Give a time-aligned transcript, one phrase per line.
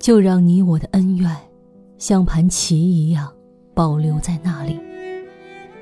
[0.00, 1.30] 就让你我的恩怨，
[1.98, 3.30] 像盘棋一样
[3.74, 4.80] 保留在那里。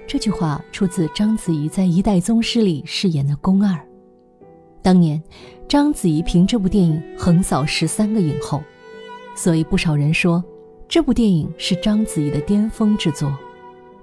[0.08, 3.78] 这句话出自章子怡在《一代宗师》里饰演的宫二。
[4.82, 5.22] 当年，
[5.68, 8.60] 章子怡凭这部电影横扫十三个影后，
[9.36, 10.42] 所以不少人说，
[10.88, 13.32] 这部电影是章子怡的巅峰之作。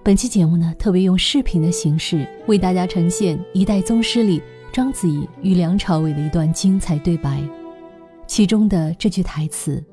[0.01, 4.41] 本期节目呢，特别用视频的形式为大家呈现《一代宗师》里
[4.71, 7.43] 章子怡与梁朝伟的一段精彩对白，
[8.25, 9.83] 其中的这句台词：“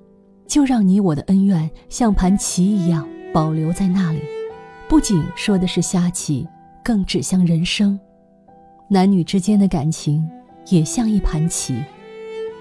[0.53, 4.21] 就让你我的恩怨像盘棋一样保留在那里。”
[4.87, 6.47] 不仅说的是下棋，
[6.85, 7.99] 更指向人生。
[8.87, 10.31] 男女之间的感情
[10.67, 11.83] 也像一盘棋，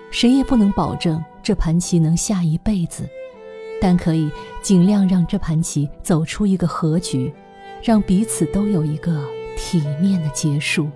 [0.09, 3.05] 谁也不能保证这盘棋能下一辈子，
[3.81, 4.31] 但可以
[4.61, 7.33] 尽量让这盘棋走出一个和局，
[7.83, 9.21] 让彼此都有一个
[9.57, 10.87] 体面的结束。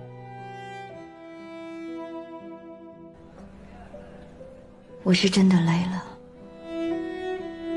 [5.02, 6.02] 我是真的累了，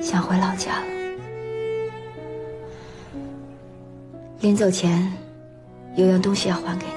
[0.09, 0.87] 想回老家了。
[4.39, 5.13] 临走前，
[5.93, 6.93] 有样东西要还给你。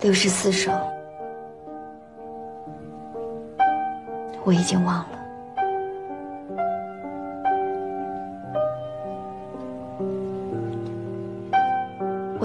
[0.00, 0.72] 六十四首，
[4.42, 5.19] 我已经忘了。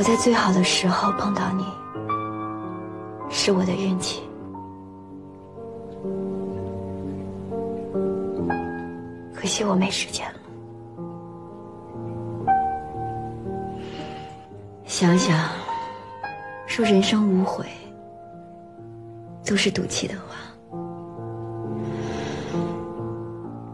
[0.06, 1.66] 在最好的时候碰到你，
[3.28, 4.22] 是我的运气。
[9.34, 10.39] 可惜我没时间了。
[14.86, 15.50] 想想，
[16.67, 17.66] 说人生无悔，
[19.44, 20.36] 都是赌气的话。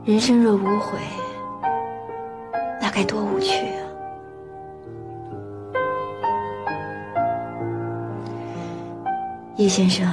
[0.05, 0.97] 人生若无悔，
[2.79, 3.90] 那该多无趣啊！
[9.61, 10.07] 叶先生，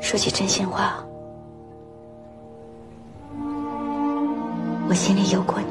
[0.00, 0.96] 说句真心话，
[4.86, 5.66] 我心里有过你。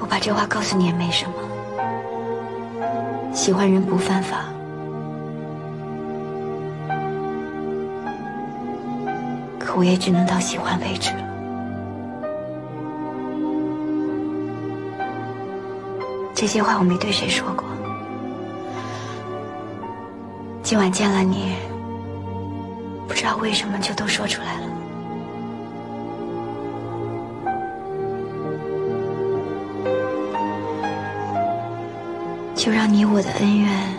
[0.00, 1.34] 我把这话告诉你也没什么，
[3.32, 4.44] 喜欢人不犯法，
[9.58, 11.10] 可我也只能到喜欢为止
[16.34, 17.64] 这些话我没对谁说过，
[20.62, 21.54] 今晚见了你，
[23.08, 24.66] 不知道为什么就都说出来了。
[32.54, 33.94] 就让你我的恩怨，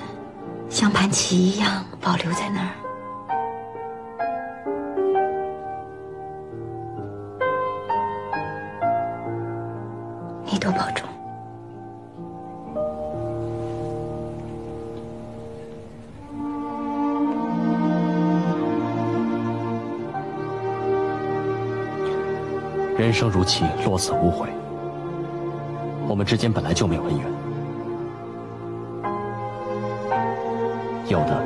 [0.69, 2.69] 像盘棋一样保留在那儿。
[10.45, 11.07] 你多保重。
[22.97, 24.47] 人生如棋，落子无悔。
[26.07, 27.27] 我们之间本来就没有恩怨，
[31.09, 31.43] 有的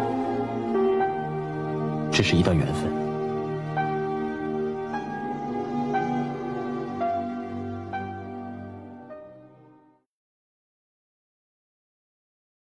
[2.12, 3.09] 只是一段缘分。